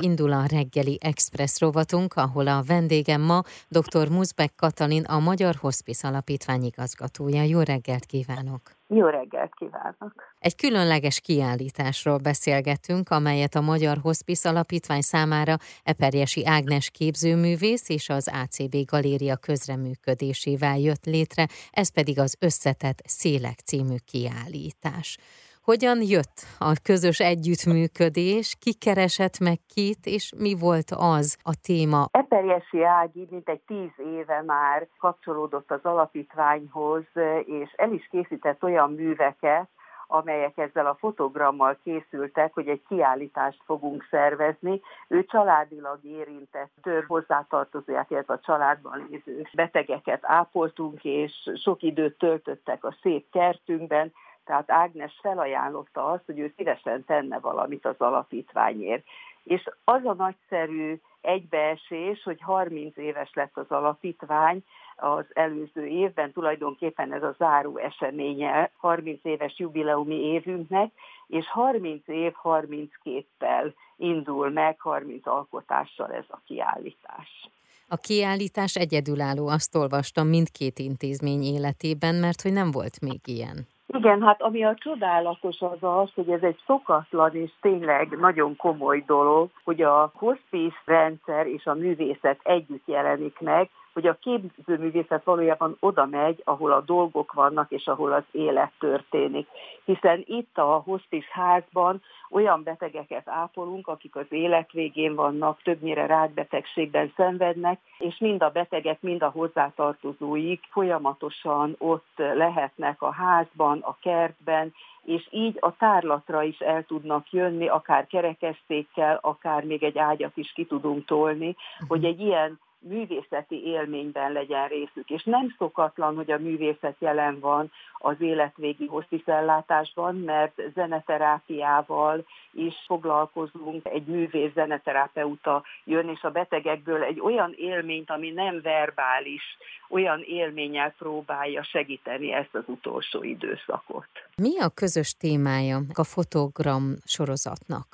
Indul 0.00 0.32
a 0.32 0.46
reggeli 0.46 0.98
express 1.00 1.60
rovatunk, 1.60 2.14
ahol 2.14 2.46
a 2.46 2.62
vendégem 2.66 3.20
ma 3.20 3.42
dr. 3.68 4.08
Muszbek 4.08 4.54
Katalin, 4.54 5.04
a 5.04 5.18
Magyar 5.18 5.54
Hospice 5.54 6.08
Alapítvány 6.08 6.62
igazgatója. 6.62 7.42
Jó 7.42 7.60
reggelt 7.60 8.04
kívánok! 8.04 8.60
Jó 8.86 9.06
reggelt 9.06 9.54
kívánok! 9.54 10.12
Egy 10.38 10.56
különleges 10.56 11.20
kiállításról 11.20 12.18
beszélgetünk, 12.18 13.10
amelyet 13.10 13.54
a 13.54 13.60
Magyar 13.60 13.98
Hospice 14.02 14.48
Alapítvány 14.48 15.00
számára 15.00 15.56
Eperjesi 15.82 16.46
Ágnes 16.46 16.90
képzőművész 16.90 17.88
és 17.88 18.08
az 18.08 18.28
ACB 18.42 18.76
Galéria 18.84 19.36
közreműködésével 19.36 20.78
jött 20.78 21.04
létre, 21.04 21.46
ez 21.70 21.92
pedig 21.92 22.18
az 22.18 22.36
Összetett 22.38 23.02
Szélek 23.04 23.58
című 23.58 23.96
kiállítás. 24.04 25.18
Hogyan 25.64 25.98
jött 26.02 26.36
a 26.58 26.72
közös 26.82 27.20
együttműködés, 27.20 28.56
ki 28.60 28.72
keresett 28.74 29.38
meg 29.38 29.58
kit, 29.74 30.06
és 30.06 30.32
mi 30.38 30.54
volt 30.54 30.90
az 30.96 31.36
a 31.42 31.54
téma? 31.62 32.08
Eperjesi 32.10 32.84
Ági 32.84 33.26
mint 33.30 33.48
egy 33.48 33.60
tíz 33.66 33.90
éve 33.96 34.42
már 34.46 34.86
kapcsolódott 34.98 35.70
az 35.70 35.80
alapítványhoz, 35.82 37.04
és 37.44 37.72
el 37.76 37.92
is 37.92 38.08
készített 38.10 38.62
olyan 38.62 38.92
műveket, 38.92 39.68
amelyek 40.06 40.58
ezzel 40.58 40.86
a 40.86 40.96
fotogrammal 40.98 41.78
készültek, 41.82 42.54
hogy 42.54 42.68
egy 42.68 42.82
kiállítást 42.88 43.62
fogunk 43.64 44.06
szervezni. 44.10 44.80
Ő 45.08 45.24
családilag 45.24 45.98
érintett, 46.04 46.70
több 46.82 47.04
hozzátartozóját, 47.06 48.10
illetve 48.10 48.34
a 48.34 48.40
családban 48.40 49.06
lévő 49.10 49.48
betegeket 49.52 50.20
ápoltunk, 50.22 51.04
és 51.04 51.32
sok 51.62 51.82
időt 51.82 52.18
töltöttek 52.18 52.84
a 52.84 52.96
szép 53.02 53.26
kertünkben, 53.30 54.12
tehát 54.44 54.70
Ágnes 54.70 55.18
felajánlotta 55.22 56.04
azt, 56.04 56.22
hogy 56.26 56.38
ő 56.38 56.52
szívesen 56.56 57.04
tenne 57.04 57.38
valamit 57.38 57.86
az 57.86 57.94
alapítványért. 57.98 59.04
És 59.44 59.68
az 59.84 60.04
a 60.04 60.12
nagyszerű 60.12 61.00
egybeesés, 61.20 62.22
hogy 62.22 62.40
30 62.40 62.96
éves 62.96 63.30
lett 63.34 63.56
az 63.56 63.68
alapítvány 63.68 64.64
az 64.96 65.24
előző 65.32 65.86
évben, 65.86 66.32
tulajdonképpen 66.32 67.12
ez 67.12 67.22
a 67.22 67.34
záró 67.38 67.76
eseménye 67.76 68.70
30 68.76 69.24
éves 69.24 69.58
jubileumi 69.58 70.14
évünknek, 70.14 70.92
és 71.26 71.48
30 71.48 72.08
év 72.08 72.32
32-tel 72.42 73.72
indul 73.96 74.50
meg, 74.50 74.80
30 74.80 75.26
alkotással 75.26 76.12
ez 76.12 76.24
a 76.28 76.40
kiállítás. 76.46 77.50
A 77.88 77.96
kiállítás 77.96 78.76
egyedülálló, 78.76 79.48
azt 79.48 79.74
olvastam 79.74 80.26
mindkét 80.26 80.78
intézmény 80.78 81.42
életében, 81.42 82.14
mert 82.14 82.42
hogy 82.42 82.52
nem 82.52 82.70
volt 82.70 83.00
még 83.00 83.20
ilyen. 83.24 83.66
Igen, 84.02 84.22
hát 84.22 84.42
ami 84.42 84.64
a 84.64 84.74
csodálatos 84.74 85.60
az 85.60 85.78
az, 85.80 86.10
hogy 86.14 86.30
ez 86.30 86.42
egy 86.42 86.58
szokatlan 86.66 87.34
és 87.34 87.50
tényleg 87.60 88.18
nagyon 88.20 88.56
komoly 88.56 89.02
dolog, 89.06 89.50
hogy 89.64 89.82
a 89.82 90.12
hospice 90.14 90.82
rendszer 90.84 91.46
és 91.46 91.66
a 91.66 91.74
művészet 91.74 92.40
együtt 92.42 92.86
jelenik 92.86 93.40
meg, 93.40 93.68
hogy 93.92 94.06
a 94.06 94.18
képzőművészet 94.20 95.24
valójában 95.24 95.76
oda 95.80 96.06
megy, 96.06 96.42
ahol 96.44 96.72
a 96.72 96.80
dolgok 96.80 97.32
vannak, 97.32 97.70
és 97.70 97.86
ahol 97.86 98.12
az 98.12 98.22
élet 98.30 98.72
történik. 98.78 99.48
Hiszen 99.84 100.22
itt 100.26 100.58
a 100.58 100.82
hospice 100.84 101.26
házban 101.30 102.02
olyan 102.30 102.62
betegeket 102.62 103.28
ápolunk, 103.28 103.88
akik 103.88 104.16
az 104.16 104.26
élet 104.28 104.72
végén 104.72 105.14
vannak, 105.14 105.62
többnyire 105.62 106.06
rákbetegségben 106.06 107.12
szenvednek, 107.16 107.78
és 107.98 108.18
mind 108.18 108.42
a 108.42 108.50
betegek, 108.50 109.00
mind 109.00 109.22
a 109.22 109.30
hozzátartozóik 109.34 110.60
folyamatosan 110.70 111.74
ott 111.78 112.12
lehetnek 112.16 113.02
a 113.02 113.12
házban, 113.12 113.78
a 113.78 113.91
kertben, 114.00 114.74
és 115.04 115.28
így 115.30 115.56
a 115.60 115.76
tárlatra 115.76 116.42
is 116.42 116.58
el 116.58 116.82
tudnak 116.82 117.30
jönni, 117.30 117.68
akár 117.68 118.06
kerekesztékkel, 118.06 119.18
akár 119.22 119.64
még 119.64 119.82
egy 119.82 119.98
ágyat 119.98 120.36
is 120.36 120.52
ki 120.52 120.64
tudunk 120.64 121.04
tolni, 121.04 121.56
hogy 121.88 122.04
egy 122.04 122.20
ilyen 122.20 122.60
művészeti 122.82 123.64
élményben 123.64 124.32
legyen 124.32 124.68
részük. 124.68 125.10
És 125.10 125.22
nem 125.24 125.54
szokatlan, 125.58 126.16
hogy 126.16 126.30
a 126.30 126.38
művészet 126.38 126.96
jelen 126.98 127.40
van 127.40 127.70
az 127.98 128.16
életvégi 128.18 128.86
hospicellátásban, 128.86 130.16
mert 130.16 130.62
zeneterápiával 130.74 132.24
is 132.52 132.74
foglalkozunk, 132.86 133.86
egy 133.86 134.04
művész 134.04 134.52
zeneterapeuta 134.54 135.62
jön, 135.84 136.08
és 136.08 136.22
a 136.22 136.30
betegekből 136.30 137.02
egy 137.02 137.20
olyan 137.20 137.54
élményt, 137.56 138.10
ami 138.10 138.30
nem 138.30 138.60
verbális, 138.62 139.42
olyan 139.88 140.22
élménnyel 140.22 140.94
próbálja 140.98 141.62
segíteni 141.62 142.32
ezt 142.32 142.54
az 142.54 142.64
utolsó 142.66 143.22
időszakot. 143.22 144.08
Mi 144.36 144.58
a 144.60 144.68
közös 144.68 145.16
témája 145.16 145.80
a 145.94 146.04
fotogram 146.04 146.94
sorozatnak? 147.04 147.86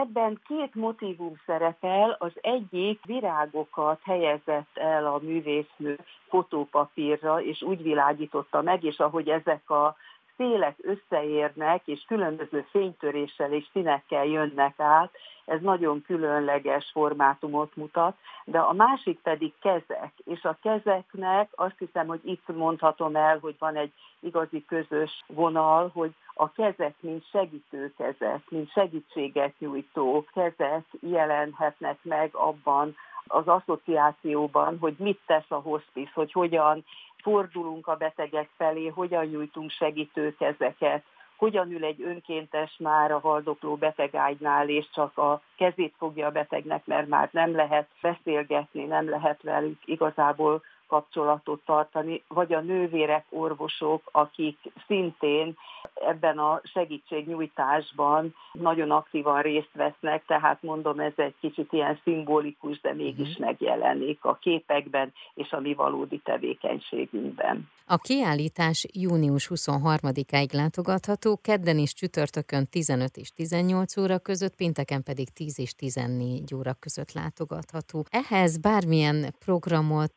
Ebben 0.00 0.40
két 0.46 0.74
motivum 0.74 1.40
szerepel, 1.46 2.16
az 2.18 2.32
egyik 2.40 3.04
virágokat 3.04 4.00
helyezett 4.04 4.70
el 4.74 5.06
a 5.06 5.18
művésznő 5.22 5.98
fotópapírra, 6.28 7.42
és 7.42 7.62
úgy 7.62 7.82
világította 7.82 8.62
meg, 8.62 8.84
és 8.84 8.98
ahogy 8.98 9.28
ezek 9.28 9.70
a 9.70 9.96
szélek 10.36 10.76
összeérnek, 10.82 11.82
és 11.84 12.04
különböző 12.06 12.66
fénytöréssel 12.70 13.52
és 13.52 13.68
színekkel 13.72 14.24
jönnek 14.24 14.74
át, 14.76 15.10
ez 15.44 15.60
nagyon 15.60 16.02
különleges 16.02 16.90
formátumot 16.92 17.76
mutat, 17.76 18.16
de 18.44 18.58
a 18.58 18.72
másik 18.72 19.18
pedig 19.20 19.52
kezek, 19.60 20.12
és 20.24 20.42
a 20.42 20.58
kezeknek 20.62 21.48
azt 21.54 21.78
hiszem, 21.78 22.06
hogy 22.06 22.20
itt 22.24 22.56
mondhatom 22.56 23.16
el, 23.16 23.38
hogy 23.38 23.56
van 23.58 23.76
egy 23.76 23.92
igazi 24.20 24.64
közös 24.64 25.24
vonal, 25.26 25.90
hogy 25.94 26.10
a 26.34 26.52
kezek, 26.52 26.94
mint 27.00 27.24
segítő 27.30 27.92
kezek, 27.96 28.40
mint 28.48 28.70
segítséget 28.70 29.54
nyújtó 29.58 30.24
kezek 30.32 30.84
jelenhetnek 31.00 31.98
meg 32.02 32.30
abban 32.32 32.96
az 33.26 33.48
asszociációban, 33.48 34.78
hogy 34.78 34.94
mit 34.98 35.20
tesz 35.26 35.50
a 35.50 35.54
hospice, 35.54 36.10
hogy 36.14 36.32
hogyan 36.32 36.84
fordulunk 37.26 37.86
a 37.86 37.96
betegek 37.96 38.48
felé, 38.56 38.86
hogyan 38.86 39.24
nyújtunk 39.24 39.70
segítőkezeket, 39.70 41.04
hogyan 41.36 41.70
ül 41.70 41.84
egy 41.84 42.02
önkéntes 42.02 42.76
már 42.78 43.10
a 43.12 43.18
haldokló 43.18 43.74
betegágynál, 43.74 44.68
és 44.68 44.86
csak 44.92 45.18
a 45.18 45.40
kezét 45.56 45.94
fogja 45.98 46.26
a 46.26 46.30
betegnek, 46.30 46.86
mert 46.86 47.08
már 47.08 47.28
nem 47.32 47.54
lehet 47.54 47.88
beszélgetni, 48.02 48.84
nem 48.84 49.08
lehet 49.08 49.42
velük 49.42 49.78
igazából 49.84 50.62
kapcsolatot 50.88 51.60
tartani, 51.64 52.22
vagy 52.28 52.52
a 52.52 52.60
nővérek, 52.60 53.24
orvosok, 53.30 54.02
akik 54.12 54.58
szintén 54.86 55.56
ebben 55.94 56.38
a 56.38 56.60
segítségnyújtásban 56.64 58.34
nagyon 58.52 58.90
aktívan 58.90 59.42
részt 59.42 59.72
vesznek, 59.72 60.24
tehát 60.26 60.62
mondom, 60.62 61.00
ez 61.00 61.12
egy 61.16 61.34
kicsit 61.40 61.72
ilyen 61.72 62.00
szimbolikus, 62.02 62.80
de 62.80 62.94
mégis 62.94 63.28
uh-huh. 63.28 63.46
megjelenik 63.46 64.24
a 64.24 64.34
képekben 64.34 65.12
és 65.34 65.50
a 65.50 65.60
mi 65.60 65.74
valódi 65.74 66.18
tevékenységünkben. 66.18 67.68
A 67.88 67.96
kiállítás 67.96 68.86
június 68.92 69.50
23-áig 69.54 70.52
látogatható, 70.52 71.38
kedden 71.42 71.78
és 71.78 71.94
csütörtökön 71.94 72.66
15 72.68 73.16
és 73.16 73.30
18 73.30 73.96
óra 73.96 74.18
között, 74.18 74.56
pénteken 74.56 75.02
pedig 75.02 75.28
10 75.28 75.58
és 75.58 75.74
14 75.74 76.54
óra 76.54 76.74
között 76.80 77.12
látogatható. 77.12 78.04
Ehhez 78.10 78.58
bármilyen 78.58 79.34
programot 79.44 80.12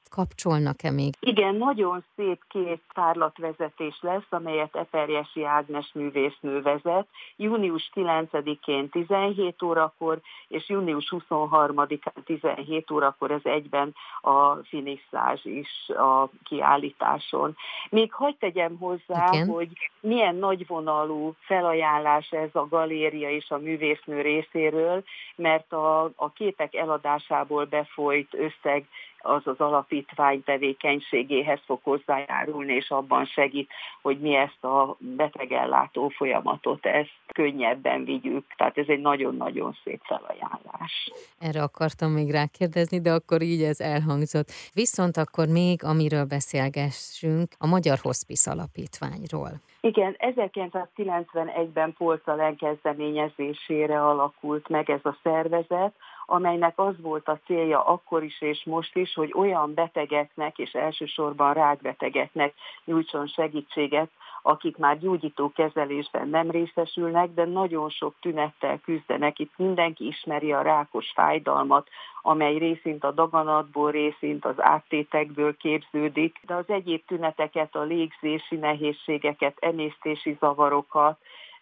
kapcsolnak-e 0.63 0.91
még? 0.91 1.13
Igen, 1.19 1.55
nagyon 1.55 2.03
szép 2.15 2.41
két 2.47 2.81
tárlatvezetés 2.93 3.99
lesz, 4.01 4.27
amelyet 4.29 4.75
Eperjesi 4.75 5.45
Ágnes 5.45 5.91
művésznő 5.93 6.61
vezet. 6.61 7.07
Június 7.35 7.91
9-én 7.95 8.89
17 8.89 9.61
órakor, 9.61 10.19
és 10.47 10.69
június 10.69 11.13
23-án 11.29 12.23
17 12.25 12.91
órakor 12.91 13.31
ez 13.31 13.41
egyben 13.43 13.95
a 14.21 14.53
finisszázs 14.53 15.45
is 15.45 15.89
a 15.89 16.29
kiállításon. 16.43 17.55
Még 17.89 18.13
hagyd 18.13 18.37
tegyem 18.37 18.77
hozzá, 18.77 19.29
Igen. 19.31 19.47
hogy 19.47 19.69
milyen 19.99 20.35
nagyvonalú 20.35 21.35
felajánlás 21.39 22.31
ez 22.31 22.49
a 22.53 22.67
galéria 22.67 23.29
és 23.29 23.49
a 23.49 23.57
művésznő 23.57 24.21
részéről, 24.21 25.03
mert 25.35 25.73
a, 25.73 26.03
a 26.15 26.31
képek 26.33 26.75
eladásából 26.75 27.65
befolyt 27.65 28.33
összeg 28.33 28.85
az 29.21 29.41
az 29.47 29.59
alapítvány 29.59 30.43
tevékenységéhez 30.43 31.59
fog 31.65 31.79
hozzájárulni, 31.83 32.73
és 32.73 32.89
abban 32.89 33.25
segít, 33.25 33.69
hogy 34.01 34.19
mi 34.19 34.35
ezt 34.35 34.63
a 34.63 34.95
betegellátó 34.99 36.07
folyamatot, 36.07 36.85
ezt 36.85 37.13
könnyebben 37.33 38.03
vigyük. 38.03 38.45
Tehát 38.57 38.77
ez 38.77 38.85
egy 38.87 39.01
nagyon-nagyon 39.01 39.77
szép 39.83 40.01
felajánlás. 40.03 41.11
Erre 41.39 41.61
akartam 41.61 42.11
még 42.11 42.31
rákérdezni, 42.31 43.01
de 43.01 43.11
akkor 43.11 43.41
így 43.41 43.61
ez 43.61 43.79
elhangzott. 43.79 44.51
Viszont 44.73 45.17
akkor 45.17 45.47
még, 45.47 45.83
amiről 45.83 46.25
beszélgessünk, 46.25 47.47
a 47.57 47.67
Magyar 47.67 47.97
Hospice 48.01 48.51
Alapítványról. 48.51 49.51
Igen, 49.81 50.15
1991-ben 50.19 51.93
Polca 51.97 52.55
kezdeményezésére 52.57 54.05
alakult 54.05 54.67
meg 54.67 54.89
ez 54.89 54.99
a 55.03 55.17
szervezet, 55.23 55.93
amelynek 56.29 56.79
az 56.79 57.01
volt 57.01 57.27
a 57.27 57.39
célja 57.45 57.83
akkor 57.83 58.23
is 58.23 58.41
és 58.41 58.63
most 58.65 58.95
is, 58.95 59.13
hogy 59.13 59.33
olyan 59.35 59.73
betegeknek 59.73 60.57
és 60.57 60.71
elsősorban 60.71 61.53
rákbetegeknek 61.53 62.53
nyújtson 62.85 63.27
segítséget, 63.27 64.09
akik 64.41 64.77
már 64.77 64.99
gyógyító 64.99 65.51
kezelésben 65.51 66.29
nem 66.29 66.51
részesülnek, 66.51 67.33
de 67.33 67.45
nagyon 67.45 67.89
sok 67.89 68.15
tünettel 68.21 68.79
küzdenek. 68.79 69.39
Itt 69.39 69.53
mindenki 69.57 70.07
ismeri 70.07 70.53
a 70.53 70.61
rákos 70.61 71.11
fájdalmat, 71.15 71.87
amely 72.21 72.57
részint 72.57 73.03
a 73.03 73.11
daganatból, 73.11 73.91
részint 73.91 74.45
az 74.45 74.61
áttétekből 74.61 75.57
képződik, 75.57 76.39
de 76.45 76.53
az 76.53 76.65
egyéb 76.67 77.05
tüneteket, 77.07 77.75
a 77.75 77.81
légzési 77.81 78.55
nehézségeket, 78.55 79.57
emésztési 79.59 80.37
zavarokat, 80.39 81.17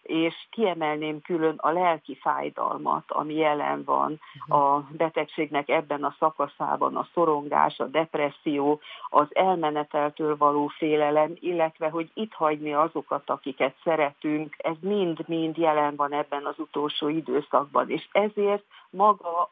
és 0.08 0.34
kiemelném 0.50 1.20
külön 1.20 1.54
a 1.56 1.70
lelki 1.70 2.18
fájdalmat, 2.20 3.04
ami 3.06 3.34
jelen 3.34 3.84
van 3.84 4.20
mhm. 4.46 4.60
a 4.60 4.88
betegségnek 4.90 5.68
ebben 5.68 6.04
a 6.04 6.14
szakaszában, 6.18 6.96
a 6.96 7.08
szorongás, 7.14 7.78
a 7.78 7.86
depresszió, 7.86 8.80
az 9.08 9.26
elmeneteltől 9.30 10.36
való 10.36 10.66
félelem, 10.66 11.32
illetve 11.34 11.88
hogy 11.88 12.10
itt 12.14 12.32
hagyni 12.32 12.74
azokat, 12.74 13.30
akiket 13.30 13.74
szeretünk, 13.84 14.54
ez 14.58 14.76
mind-mind 14.80 15.56
jelen 15.56 15.96
van 15.96 16.12
ebben 16.12 16.46
az 16.46 16.58
utolsó 16.58 17.08
időszakban, 17.08 17.90
és 17.90 18.08
ezért 18.12 18.64
maga 18.90 19.48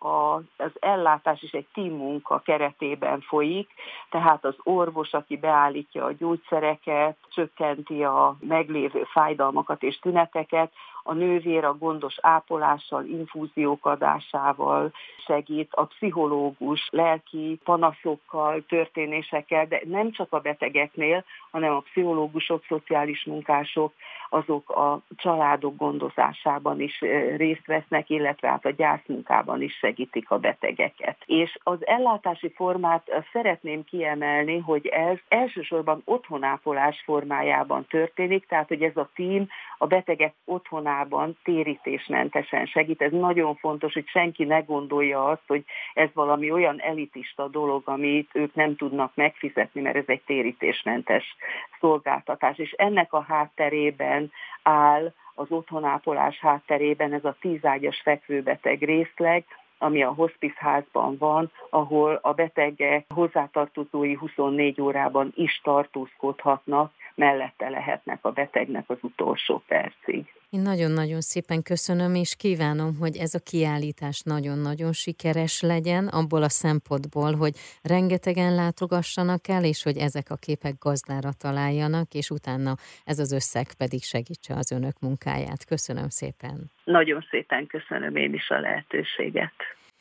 az 0.56 0.70
ellátás 0.80 1.42
is 1.42 1.52
egy 1.52 1.66
team 1.74 1.92
munka 1.96 2.38
keretében 2.38 3.20
folyik, 3.20 3.70
tehát 4.10 4.44
az 4.44 4.54
orvos, 4.62 5.12
aki 5.12 5.36
beállítja 5.36 6.04
a 6.04 6.12
gyógyszereket, 6.12 7.16
csökkenti 7.28 8.04
a 8.04 8.36
meglévő 8.40 9.04
fájdalmakat 9.04 9.82
és 9.82 9.98
tüneteket, 9.98 10.72
a 11.06 11.12
nővér 11.12 11.64
a 11.64 11.76
gondos 11.78 12.16
ápolással, 12.20 13.04
infúziók 13.04 13.86
adásával 13.86 14.92
segít, 15.26 15.68
a 15.74 15.84
pszichológus 15.84 16.88
lelki 16.90 17.60
panaszokkal, 17.64 18.64
történésekkel, 18.68 19.66
de 19.66 19.80
nem 19.84 20.10
csak 20.10 20.32
a 20.32 20.40
betegeknél, 20.40 21.24
hanem 21.50 21.74
a 21.74 21.80
pszichológusok, 21.80 22.64
szociális 22.68 23.24
munkások, 23.24 23.92
azok 24.28 24.70
a 24.70 25.00
családok 25.16 25.76
gondozásában 25.76 26.80
is 26.80 27.00
részt 27.36 27.66
vesznek, 27.66 28.10
illetve 28.10 28.48
hát 28.48 28.64
a 28.64 28.70
gyászmunkában 28.70 29.62
is 29.62 29.76
segítik 29.76 30.30
a 30.30 30.38
betegeket. 30.38 31.16
És 31.26 31.58
az 31.62 31.86
ellátási 31.86 32.52
formát 32.54 33.24
szeretném 33.32 33.84
kiemelni, 33.84 34.58
hogy 34.58 34.86
ez 34.86 35.16
elsősorban 35.28 36.02
otthonápolás 36.04 37.02
formájában 37.04 37.86
történik, 37.88 38.46
tehát 38.46 38.68
hogy 38.68 38.82
ez 38.82 38.96
a 38.96 39.08
tím 39.14 39.48
a 39.78 39.86
betegek 39.86 40.34
otthonában 40.44 40.95
formában 40.96 41.36
térítésmentesen 41.42 42.66
segít. 42.66 43.02
Ez 43.02 43.12
nagyon 43.12 43.54
fontos, 43.54 43.92
hogy 43.92 44.06
senki 44.06 44.44
ne 44.44 44.60
gondolja 44.60 45.24
azt, 45.24 45.42
hogy 45.46 45.64
ez 45.94 46.08
valami 46.14 46.50
olyan 46.50 46.80
elitista 46.80 47.48
dolog, 47.48 47.82
amit 47.84 48.30
ők 48.32 48.54
nem 48.54 48.76
tudnak 48.76 49.12
megfizetni, 49.14 49.80
mert 49.80 49.96
ez 49.96 50.04
egy 50.06 50.22
térítésmentes 50.26 51.36
szolgáltatás. 51.80 52.58
És 52.58 52.70
ennek 52.70 53.12
a 53.12 53.20
hátterében 53.20 54.32
áll 54.62 55.12
az 55.34 55.46
otthonápolás 55.50 56.38
hátterében 56.38 57.12
ez 57.12 57.24
a 57.24 57.36
tízágyas 57.40 58.00
fekvőbeteg 58.00 58.82
részleg, 58.82 59.44
ami 59.78 60.02
a 60.02 60.12
hospice 60.12 60.58
házban 60.58 61.16
van, 61.18 61.50
ahol 61.70 62.18
a 62.22 62.32
betegek 62.32 63.04
hozzátartozói 63.14 64.14
24 64.14 64.80
órában 64.80 65.32
is 65.34 65.60
tartózkodhatnak, 65.64 66.92
mellette 67.14 67.68
lehetnek 67.68 68.18
a 68.22 68.30
betegnek 68.30 68.84
az 68.90 68.98
utolsó 69.00 69.62
percig. 69.66 70.35
Én 70.50 70.60
nagyon-nagyon 70.60 71.20
szépen 71.20 71.62
köszönöm, 71.62 72.14
és 72.14 72.36
kívánom, 72.36 72.96
hogy 72.96 73.16
ez 73.16 73.34
a 73.34 73.38
kiállítás 73.38 74.20
nagyon-nagyon 74.20 74.92
sikeres 74.92 75.60
legyen, 75.60 76.06
abból 76.06 76.42
a 76.42 76.48
szempontból, 76.48 77.34
hogy 77.34 77.54
rengetegen 77.82 78.54
látogassanak 78.54 79.48
el, 79.48 79.64
és 79.64 79.82
hogy 79.82 79.96
ezek 79.96 80.30
a 80.30 80.36
képek 80.36 80.74
gazdára 80.78 81.32
találjanak, 81.32 82.14
és 82.14 82.30
utána 82.30 82.74
ez 83.04 83.18
az 83.18 83.32
összeg 83.32 83.66
pedig 83.78 84.02
segítse 84.02 84.54
az 84.54 84.70
önök 84.70 84.98
munkáját. 85.00 85.64
Köszönöm 85.64 86.08
szépen. 86.08 86.70
Nagyon 86.84 87.26
szépen 87.30 87.66
köszönöm 87.66 88.16
én 88.16 88.34
is 88.34 88.50
a 88.50 88.60
lehetőséget. 88.60 89.54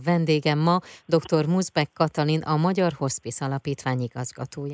Vendégem 0.03 0.59
ma 0.59 0.79
dr. 1.05 1.45
Muzbek 1.45 1.89
Katalin, 1.93 2.41
a 2.41 2.57
Magyar 2.57 2.91
Hospice 2.97 3.45
Alapítvány 3.45 4.01
igazgatója. 4.01 4.73